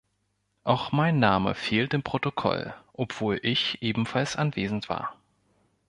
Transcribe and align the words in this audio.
Auch 0.63 0.91
mein 0.91 1.19
Name 1.19 1.53
fehlt 1.53 1.93
im 1.93 2.01
Protokoll, 2.01 2.73
obwohl 2.91 3.39
ich 3.43 3.83
ebenfalls 3.83 4.35
anwesend 4.35 4.89
war. 4.89 5.15